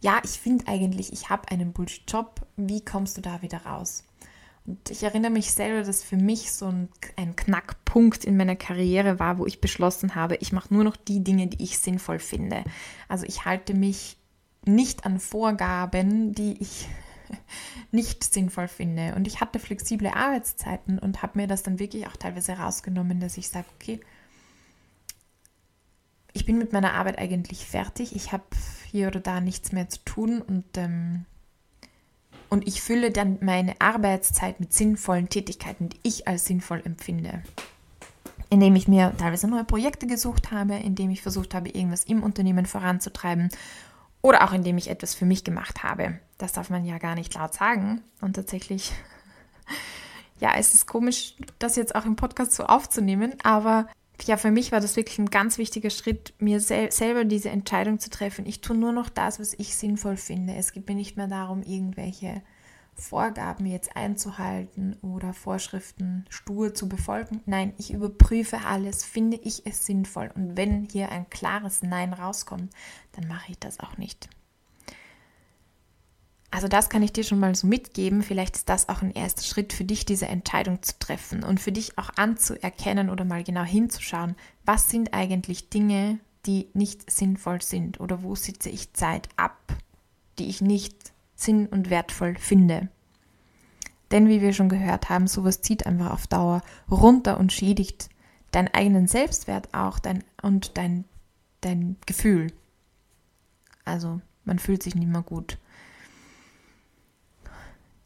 [0.00, 4.04] ja, ich finde eigentlich, ich habe einen Bullshit-Job, wie kommst du da wieder raus?
[4.64, 9.18] Und ich erinnere mich selber, dass für mich so ein, ein Knackpunkt in meiner Karriere
[9.18, 12.64] war, wo ich beschlossen habe, ich mache nur noch die Dinge, die ich sinnvoll finde.
[13.08, 14.18] Also ich halte mich
[14.66, 16.86] nicht an Vorgaben, die ich
[17.90, 19.14] nicht sinnvoll finde.
[19.14, 23.38] Und ich hatte flexible Arbeitszeiten und habe mir das dann wirklich auch teilweise rausgenommen, dass
[23.38, 24.00] ich sage, okay,
[26.34, 28.14] ich bin mit meiner Arbeit eigentlich fertig.
[28.14, 28.44] Ich habe
[28.90, 31.24] hier oder da nichts mehr zu tun und, ähm,
[32.48, 37.42] und ich fülle dann meine Arbeitszeit mit sinnvollen Tätigkeiten, die ich als sinnvoll empfinde.
[38.50, 42.64] Indem ich mir teilweise neue Projekte gesucht habe, indem ich versucht habe, irgendwas im Unternehmen
[42.64, 43.50] voranzutreiben
[44.22, 46.18] oder auch indem ich etwas für mich gemacht habe.
[46.38, 48.02] Das darf man ja gar nicht laut sagen.
[48.22, 48.92] Und tatsächlich,
[50.40, 53.86] ja, es ist komisch, das jetzt auch im Podcast so aufzunehmen, aber
[54.24, 57.98] ja, für mich war das wirklich ein ganz wichtiger Schritt, mir sel selber diese Entscheidung
[57.98, 58.46] zu treffen.
[58.46, 60.54] Ich tue nur noch das, was ich sinnvoll finde.
[60.54, 62.42] Es geht mir nicht mehr darum, irgendwelche
[62.94, 67.42] Vorgaben jetzt einzuhalten oder Vorschriften stur zu befolgen.
[67.46, 70.30] Nein, ich überprüfe alles, finde ich es sinnvoll.
[70.34, 72.72] Und wenn hier ein klares Nein rauskommt,
[73.12, 74.28] dann mache ich das auch nicht.
[76.50, 78.22] Also das kann ich dir schon mal so mitgeben.
[78.22, 81.72] Vielleicht ist das auch ein erster Schritt für dich, diese Entscheidung zu treffen und für
[81.72, 84.34] dich auch anzuerkennen oder mal genau hinzuschauen,
[84.64, 89.58] was sind eigentlich Dinge, die nicht sinnvoll sind oder wo sitze ich Zeit ab,
[90.38, 92.88] die ich nicht sinn- und wertvoll finde.
[94.10, 98.08] Denn wie wir schon gehört haben, sowas zieht einfach auf Dauer runter und schädigt
[98.50, 101.04] deinen eigenen Selbstwert auch dein, und dein,
[101.60, 102.52] dein Gefühl.
[103.84, 105.58] Also man fühlt sich nicht mehr gut.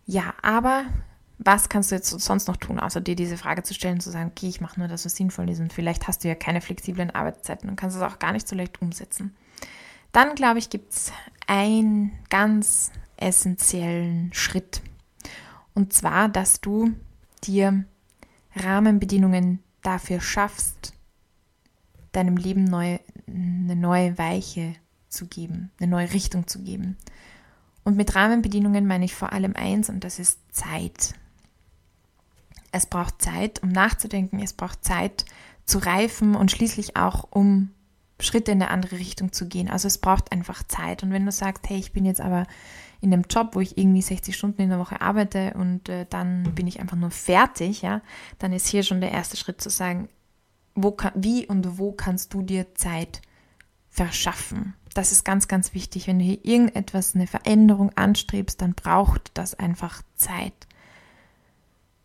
[0.06, 0.84] Ja, aber
[1.38, 4.30] was kannst du jetzt sonst noch tun, außer dir diese Frage zu stellen, zu sagen,
[4.30, 7.10] okay, ich mache nur das, was sinnvoll ist und vielleicht hast du ja keine flexiblen
[7.10, 9.34] Arbeitszeiten und kannst es auch gar nicht so leicht umsetzen.
[10.12, 11.12] Dann, glaube ich, gibt es
[11.46, 14.82] einen ganz essentiellen Schritt.
[15.74, 16.92] Und zwar, dass du
[17.44, 17.84] dir
[18.54, 20.92] Rahmenbedingungen dafür schaffst,
[22.12, 24.74] deinem Leben neu, eine neue Weiche
[25.08, 26.96] zu geben, eine neue Richtung zu geben.
[27.84, 31.14] Und mit Rahmenbedingungen meine ich vor allem eins und das ist Zeit.
[32.70, 35.24] Es braucht Zeit, um nachzudenken, es braucht Zeit
[35.64, 37.70] zu reifen und schließlich auch, um
[38.20, 39.68] Schritte in eine andere Richtung zu gehen.
[39.68, 41.02] Also es braucht einfach Zeit.
[41.02, 42.46] Und wenn du sagst, hey, ich bin jetzt aber
[43.00, 46.54] in einem Job, wo ich irgendwie 60 Stunden in der Woche arbeite und äh, dann
[46.54, 48.00] bin ich einfach nur fertig, ja,
[48.38, 50.08] dann ist hier schon der erste Schritt zu sagen,
[50.74, 53.20] wo kann, wie und wo kannst du dir Zeit
[53.92, 54.74] verschaffen?
[54.94, 56.06] das ist ganz, ganz wichtig.
[56.06, 60.54] Wenn du hier irgendetwas, eine Veränderung anstrebst, dann braucht das einfach Zeit.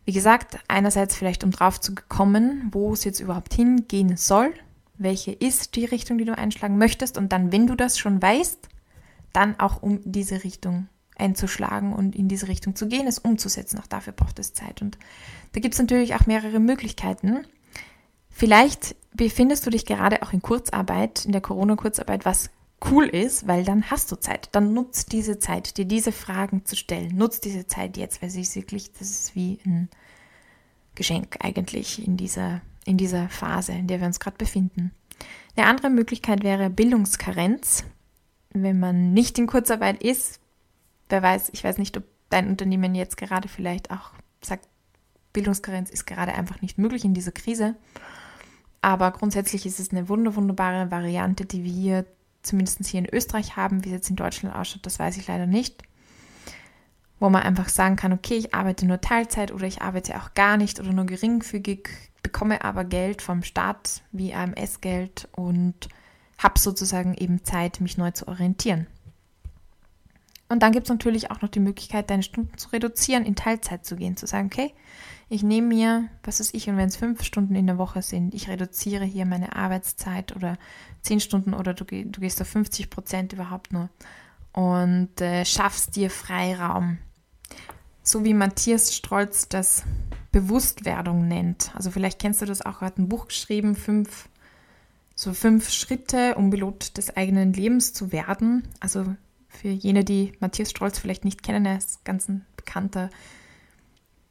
[0.04, 4.54] Wie gesagt, einerseits vielleicht, um drauf zu kommen, wo es jetzt überhaupt hingehen soll,
[4.96, 8.68] welche ist die Richtung, die du einschlagen möchtest und dann, wenn du das schon weißt,
[9.32, 13.78] dann auch um diese Richtung einzuschlagen und in diese Richtung zu gehen, es umzusetzen.
[13.78, 14.80] Auch dafür braucht es Zeit.
[14.80, 14.98] Und
[15.52, 17.44] da gibt es natürlich auch mehrere Möglichkeiten.
[18.38, 22.50] Vielleicht befindest du dich gerade auch in Kurzarbeit, in der Corona-Kurzarbeit, was
[22.88, 24.50] cool ist, weil dann hast du Zeit.
[24.52, 27.16] Dann nutzt diese Zeit, dir diese Fragen zu stellen.
[27.16, 29.88] Nutzt diese Zeit jetzt, weil sie ist wirklich, das ist wie ein
[30.94, 34.92] Geschenk eigentlich in dieser, in dieser Phase, in der wir uns gerade befinden.
[35.56, 37.86] Eine andere Möglichkeit wäre Bildungskarenz.
[38.50, 40.38] Wenn man nicht in Kurzarbeit ist,
[41.08, 44.68] wer weiß, ich weiß nicht, ob dein Unternehmen jetzt gerade vielleicht auch sagt,
[45.32, 47.74] Bildungskarenz ist gerade einfach nicht möglich in dieser Krise.
[48.80, 52.06] Aber grundsätzlich ist es eine wunderbare Variante, die wir hier
[52.42, 53.84] zumindest hier in Österreich haben.
[53.84, 55.82] Wie es jetzt in Deutschland ausschaut, das weiß ich leider nicht.
[57.18, 60.56] Wo man einfach sagen kann, okay, ich arbeite nur Teilzeit oder ich arbeite auch gar
[60.56, 61.88] nicht oder nur geringfügig,
[62.22, 65.88] bekomme aber Geld vom Staat wie AMS-Geld und
[66.38, 68.86] habe sozusagen eben Zeit, mich neu zu orientieren.
[70.48, 73.84] Und dann gibt es natürlich auch noch die Möglichkeit, deine Stunden zu reduzieren, in Teilzeit
[73.84, 74.72] zu gehen, zu sagen, okay,
[75.28, 78.34] ich nehme mir, was weiß ich, und wenn es fünf Stunden in der Woche sind,
[78.34, 80.56] ich reduziere hier meine Arbeitszeit oder
[81.02, 83.90] zehn Stunden oder du, du gehst auf 50 Prozent überhaupt nur
[84.52, 86.98] und äh, schaffst dir Freiraum.
[88.02, 89.84] So wie Matthias Strolz das
[90.32, 91.72] Bewusstwerdung nennt.
[91.74, 94.30] Also vielleicht kennst du das auch, er hat ein Buch geschrieben, fünf,
[95.14, 98.66] so fünf Schritte, um Pilot des eigenen Lebens zu werden.
[98.80, 99.04] Also
[99.48, 103.10] für jene, die Matthias Strolz vielleicht nicht kennen, er ist ganz ein bekannter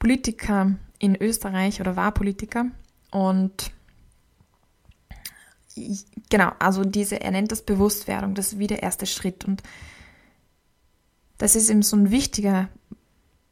[0.07, 2.67] Politiker in Österreich oder war Politiker
[3.11, 3.71] und
[6.29, 9.63] genau, also diese, er nennt das Bewusstwerdung, das ist wie der erste Schritt und
[11.37, 12.69] das ist eben so ein wichtiger,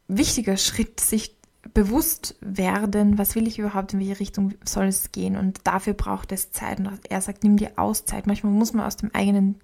[0.08, 1.36] wichtiger Schritt, sich
[1.74, 6.32] bewusst werden, was will ich überhaupt, in welche Richtung soll es gehen und dafür braucht
[6.32, 8.26] es Zeit und er sagt, nimm dir Auszeit.
[8.26, 9.56] Manchmal muss man aus dem eigenen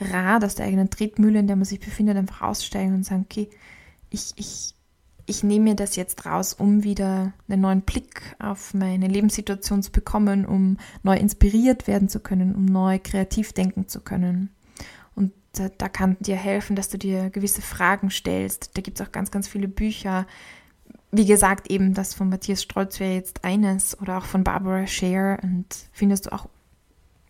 [0.00, 3.50] Rad, aus der eigenen Tretmühle, in der man sich befindet, einfach aussteigen und sagen, okay,
[4.08, 4.74] ich, ich
[5.26, 9.92] ich nehme mir das jetzt raus, um wieder einen neuen Blick auf meine Lebenssituation zu
[9.92, 14.50] bekommen, um neu inspiriert werden zu können, um neu kreativ denken zu können.
[15.14, 18.76] Und da, da kann dir helfen, dass du dir gewisse Fragen stellst.
[18.76, 20.26] Da gibt es auch ganz, ganz viele Bücher.
[21.12, 25.38] Wie gesagt, eben das von Matthias Strolz wäre jetzt eines oder auch von Barbara Scher
[25.42, 26.48] und findest du auch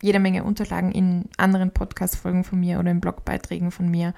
[0.01, 4.13] jede Menge Unterlagen in anderen Podcast-Folgen von mir oder in Blogbeiträgen von mir.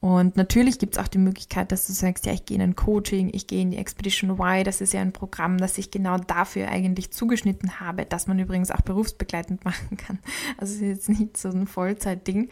[0.00, 2.74] Und natürlich gibt es auch die Möglichkeit, dass du sagst, ja, ich gehe in ein
[2.74, 6.16] Coaching, ich gehe in die Expedition Y, das ist ja ein Programm, das ich genau
[6.16, 10.18] dafür eigentlich zugeschnitten habe, das man übrigens auch berufsbegleitend machen kann.
[10.56, 12.48] Also es ist jetzt nicht so ein Vollzeitding,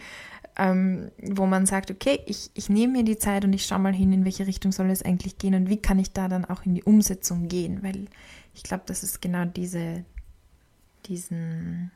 [0.59, 3.95] ähm, wo man sagt, okay, ich, ich nehme mir die Zeit und ich schaue mal
[3.95, 6.67] hin, in welche Richtung soll es eigentlich gehen und wie kann ich da dann auch
[6.67, 8.09] in die Umsetzung gehen, weil
[8.53, 10.05] ich glaube, das ist genau diese,
[11.07, 11.93] diesen,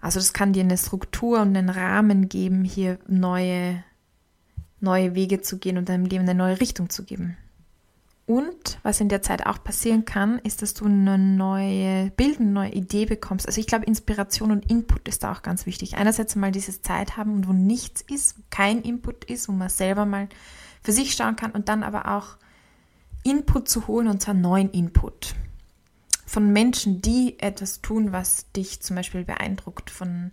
[0.00, 3.82] also das kann dir eine Struktur und einen Rahmen geben, hier neue
[4.80, 7.36] neue Wege zu gehen und deinem Leben eine neue Richtung zu geben.
[8.28, 12.50] Und was in der Zeit auch passieren kann, ist, dass du eine neue Bild, eine
[12.50, 13.46] neue Idee bekommst.
[13.46, 15.96] Also ich glaube, Inspiration und Input ist da auch ganz wichtig.
[15.96, 20.04] Einerseits mal dieses Zeit haben und wo nichts ist, kein Input ist, wo man selber
[20.04, 20.28] mal
[20.82, 22.36] für sich schauen kann und dann aber auch
[23.24, 25.34] Input zu holen und zwar neuen Input.
[26.26, 30.32] Von Menschen, die etwas tun, was dich zum Beispiel beeindruckt, von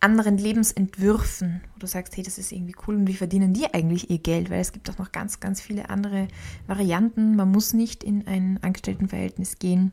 [0.00, 4.10] anderen Lebensentwürfen, wo du sagst, hey, das ist irgendwie cool und wie verdienen die eigentlich
[4.10, 4.50] ihr Geld?
[4.50, 6.28] Weil es gibt auch noch ganz, ganz viele andere
[6.66, 7.36] Varianten.
[7.36, 9.92] Man muss nicht in ein Angestelltenverhältnis gehen.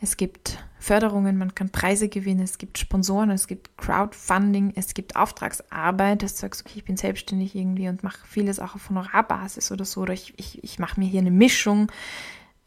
[0.00, 5.16] Es gibt Förderungen, man kann Preise gewinnen, es gibt Sponsoren, es gibt Crowdfunding, es gibt
[5.16, 9.72] Auftragsarbeit, dass du sagst, okay, ich bin selbstständig irgendwie und mache vieles auch auf Honorarbasis
[9.72, 11.90] oder so, oder ich, ich, ich mache mir hier eine Mischung.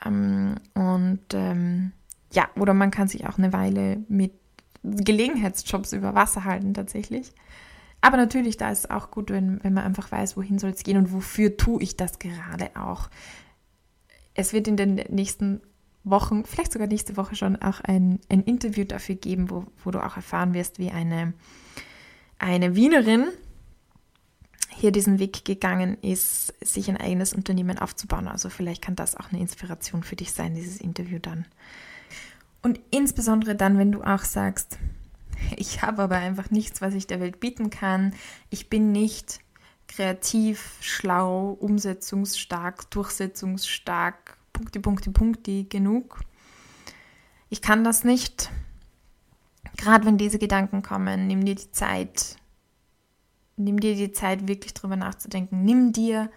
[0.04, 1.92] Ähm, und ähm,
[2.34, 4.34] ja, oder man kann sich auch eine Weile mit
[4.84, 7.32] Gelegenheitsjobs über Wasser halten tatsächlich.
[8.02, 10.84] Aber natürlich, da ist es auch gut, wenn, wenn man einfach weiß, wohin soll es
[10.84, 13.10] gehen und wofür tue ich das gerade auch.
[14.34, 15.62] Es wird in den nächsten
[16.04, 20.04] Wochen, vielleicht sogar nächste Woche schon, auch ein, ein Interview dafür geben, wo, wo du
[20.04, 21.34] auch erfahren wirst, wie eine,
[22.38, 23.26] eine Wienerin
[24.70, 28.28] hier diesen Weg gegangen ist, sich ein eigenes Unternehmen aufzubauen.
[28.28, 31.46] Also vielleicht kann das auch eine Inspiration für dich sein, dieses Interview dann.
[32.68, 34.78] Und insbesondere dann, wenn du auch sagst,
[35.56, 38.14] ich habe aber einfach nichts, was ich der Welt bieten kann.
[38.50, 39.40] Ich bin nicht
[39.88, 46.20] kreativ, schlau, umsetzungsstark, durchsetzungsstark, Punkti, Punkti, Punkti genug.
[47.48, 48.52] Ich kann das nicht.
[49.78, 52.36] Gerade wenn diese Gedanken kommen, nimm dir die Zeit.
[53.56, 55.64] Nimm dir die Zeit, wirklich drüber nachzudenken.
[55.64, 56.30] Nimm dir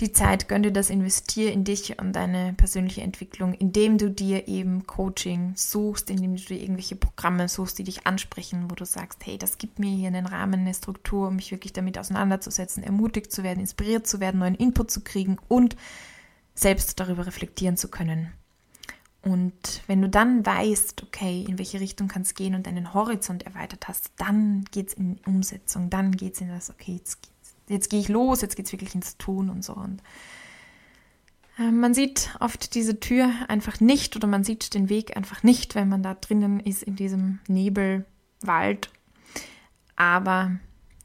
[0.00, 4.48] die Zeit, gönn dir das, investier in dich und deine persönliche Entwicklung, indem du dir
[4.48, 9.24] eben Coaching suchst, indem du dir irgendwelche Programme suchst, die dich ansprechen, wo du sagst,
[9.24, 13.30] hey, das gibt mir hier einen Rahmen, eine Struktur, um mich wirklich damit auseinanderzusetzen, ermutigt
[13.30, 15.76] zu werden, inspiriert zu werden, neuen Input zu kriegen und
[16.54, 18.32] selbst darüber reflektieren zu können.
[19.22, 23.44] Und wenn du dann weißt, okay, in welche Richtung kann es gehen und deinen Horizont
[23.44, 27.20] erweitert hast, dann geht es in Umsetzung, dann geht es in das, okay, jetzt
[27.68, 29.74] jetzt gehe ich los, jetzt geht es wirklich ins Tun und so.
[29.74, 30.02] Und
[31.58, 35.74] äh, man sieht oft diese Tür einfach nicht oder man sieht den Weg einfach nicht,
[35.74, 38.90] wenn man da drinnen ist in diesem Nebelwald.
[39.96, 40.58] Aber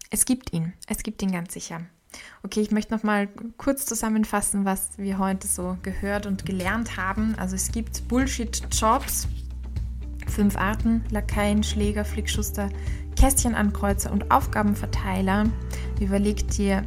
[0.10, 1.82] es gibt ihn, es gibt ihn ganz sicher.
[2.41, 7.36] Okay, ich möchte noch mal kurz zusammenfassen, was wir heute so gehört und gelernt haben.
[7.36, 9.28] Also es gibt Bullshit-Jobs,
[10.28, 12.69] fünf Arten, Lakaien, Schläger, Flickschuster,
[13.19, 15.45] Kästchenankreuzer und Aufgabenverteiler.
[15.99, 16.84] Überleg dir,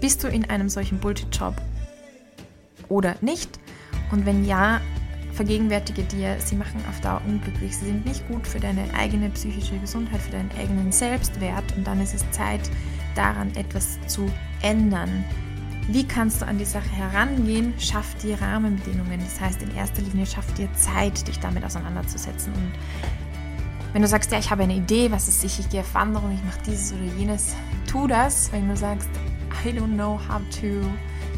[0.00, 1.54] bist du in einem solchen Bullshit-Job
[2.88, 3.60] oder nicht?
[4.10, 4.80] Und wenn ja,
[5.32, 7.76] vergegenwärtige dir, sie machen auf Dauer unglücklich.
[7.76, 11.76] Sie sind nicht gut für deine eigene psychische Gesundheit, für deinen eigenen Selbstwert.
[11.76, 12.68] Und dann ist es Zeit,
[13.14, 14.28] daran etwas zu
[14.62, 15.24] ändern.
[15.88, 17.72] Wie kannst du an die Sache herangehen?
[17.78, 19.20] Schaff dir Rahmenbedingungen.
[19.20, 22.52] Das heißt, in erster Linie schaff dir Zeit, dich damit auseinanderzusetzen.
[22.52, 22.72] Und
[23.96, 26.30] wenn du sagst, ja, ich habe eine Idee, was ist ich, ich gehe auf Wanderung,
[26.30, 27.56] ich mache dieses oder jenes,
[27.90, 28.52] tu das.
[28.52, 29.08] Wenn du sagst,
[29.64, 30.82] I don't know how to,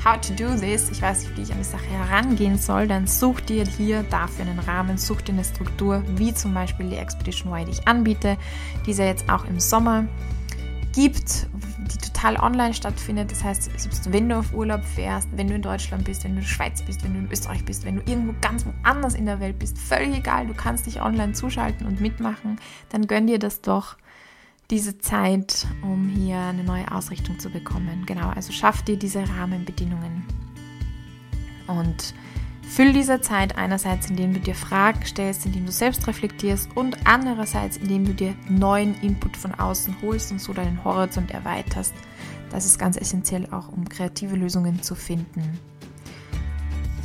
[0.05, 3.07] how to do this, ich weiß nicht, wie ich an die Sache herangehen soll, dann
[3.07, 7.53] such dir hier dafür einen Rahmen, such dir eine Struktur, wie zum Beispiel die Expedition
[7.53, 8.37] Y, die ich anbiete,
[8.87, 10.07] diese jetzt auch im Sommer
[10.93, 11.47] gibt,
[12.19, 13.31] die total online stattfindet.
[13.31, 16.39] Das heißt, selbst wenn du auf Urlaub fährst, wenn du in Deutschland bist, wenn du
[16.39, 19.27] in der Schweiz bist, wenn du in Österreich bist, wenn du irgendwo ganz woanders in
[19.27, 23.39] der Welt bist, völlig egal, du kannst dich online zuschalten und mitmachen, dann gönn dir
[23.39, 23.97] das doch
[24.71, 28.05] diese Zeit, um hier eine neue Ausrichtung zu bekommen.
[28.07, 30.25] Genau, also schaff dir diese Rahmenbedingungen.
[31.67, 32.15] Und
[32.69, 37.79] Füll diese Zeit einerseits, indem du dir Fragen stellst, indem du selbst reflektierst und andererseits,
[37.79, 41.95] indem du dir neuen Input von außen holst und so deinen Horizont erweiterst.
[42.51, 45.59] Das ist ganz essentiell auch, um kreative Lösungen zu finden.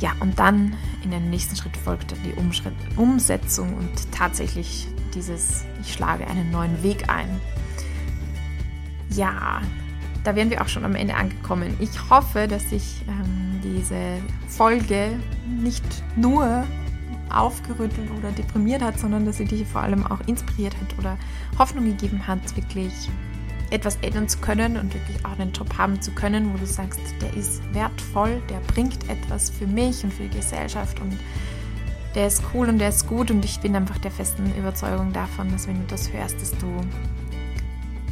[0.00, 5.64] Ja, und dann in den nächsten Schritt folgt dann die Umschritt, Umsetzung und tatsächlich dieses,
[5.80, 7.40] ich schlage einen neuen Weg ein.
[9.10, 9.62] Ja,
[10.24, 11.76] da wären wir auch schon am Ende angekommen.
[11.78, 15.84] Ich hoffe, dass ich ähm, diese Folge nicht
[16.16, 16.64] nur
[17.30, 21.18] aufgerüttelt oder deprimiert hat, sondern dass sie dich vor allem auch inspiriert hat oder
[21.58, 23.10] Hoffnung gegeben hat, wirklich
[23.70, 27.00] etwas ändern zu können und wirklich auch einen Job haben zu können, wo du sagst,
[27.20, 31.18] der ist wertvoll, der bringt etwas für mich und für die Gesellschaft und
[32.14, 35.50] der ist cool und der ist gut und ich bin einfach der festen Überzeugung davon,
[35.50, 36.66] dass wenn du das hörst, dass du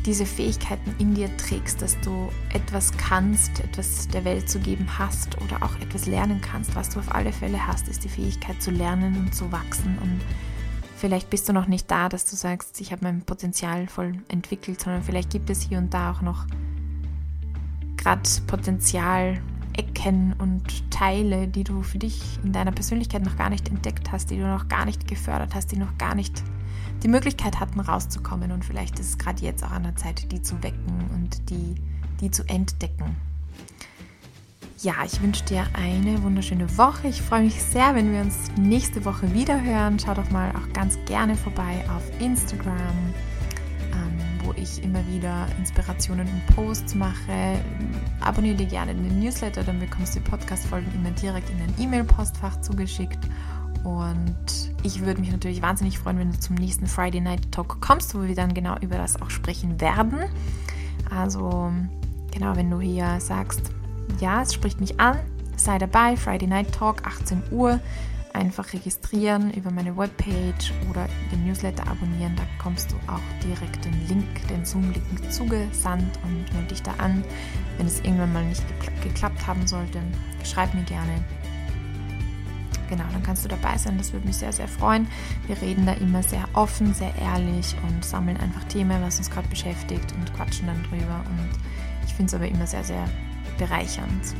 [0.06, 5.40] diese Fähigkeiten in dir trägst, dass du etwas kannst, etwas der Welt zu geben hast
[5.40, 6.74] oder auch etwas lernen kannst.
[6.74, 9.98] Was du auf alle Fälle hast, ist die Fähigkeit zu lernen und zu wachsen.
[9.98, 10.20] Und
[10.96, 14.80] vielleicht bist du noch nicht da, dass du sagst, ich habe mein Potenzial voll entwickelt,
[14.80, 16.46] sondern vielleicht gibt es hier und da auch noch
[17.96, 19.40] gerade Potenzial
[19.74, 24.30] Ecken und Teile, die du für dich in deiner Persönlichkeit noch gar nicht entdeckt hast,
[24.30, 26.42] die du noch gar nicht gefördert hast, die noch gar nicht
[27.02, 28.52] die Möglichkeit hatten, rauszukommen.
[28.52, 31.74] Und vielleicht ist es gerade jetzt auch an der Zeit, die zu wecken und die,
[32.20, 33.16] die zu entdecken.
[34.82, 37.06] Ja, ich wünsche dir eine wunderschöne Woche.
[37.06, 39.96] Ich freue mich sehr, wenn wir uns nächste Woche wieder hören.
[39.98, 42.74] Schau doch mal auch ganz gerne vorbei auf Instagram,
[43.92, 47.60] ähm, wo ich immer wieder Inspirationen und Posts mache.
[48.20, 52.60] Abonniere dir gerne den Newsletter, dann bekommst du die Podcast-Folgen immer direkt in dein E-Mail-Postfach
[52.60, 53.20] zugeschickt.
[53.84, 54.36] Und
[54.82, 58.22] ich würde mich natürlich wahnsinnig freuen, wenn du zum nächsten Friday Night Talk kommst, wo
[58.22, 60.20] wir dann genau über das auch sprechen werden.
[61.10, 61.72] Also,
[62.32, 63.70] genau, wenn du hier sagst,
[64.20, 65.18] ja, es spricht mich an,
[65.56, 67.80] sei dabei, Friday Night Talk, 18 Uhr.
[68.34, 72.34] Einfach registrieren über meine Webpage oder den Newsletter abonnieren.
[72.34, 77.22] Da bekommst du auch direkt den Link, den Zoom-Link zugesandt und melde dich da an.
[77.76, 78.64] Wenn es irgendwann mal nicht
[79.02, 80.00] geklappt haben sollte,
[80.44, 81.22] schreib mir gerne.
[82.92, 83.96] Genau, dann kannst du dabei sein.
[83.96, 85.08] Das würde mich sehr, sehr freuen.
[85.46, 89.48] Wir reden da immer sehr offen, sehr ehrlich und sammeln einfach Themen, was uns gerade
[89.48, 91.24] beschäftigt und quatschen dann drüber.
[91.24, 91.48] Und
[92.06, 93.08] ich finde es aber immer sehr, sehr
[93.56, 94.34] bereichernd.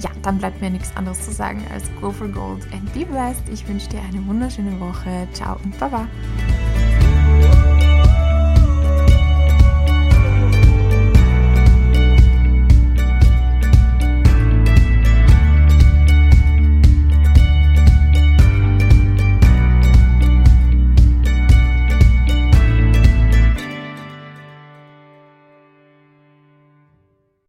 [0.00, 3.48] Ja, dann bleibt mir nichts anderes zu sagen als Go for Gold and be blessed.
[3.50, 5.26] Ich wünsche dir eine wunderschöne Woche.
[5.32, 6.06] Ciao und Baba.